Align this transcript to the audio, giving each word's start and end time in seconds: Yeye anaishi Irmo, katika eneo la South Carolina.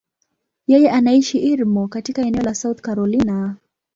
Yeye 0.67 0.89
anaishi 0.91 1.39
Irmo, 1.39 1.87
katika 1.87 2.21
eneo 2.21 2.41
la 2.43 2.55
South 2.55 2.81
Carolina. 2.81 3.55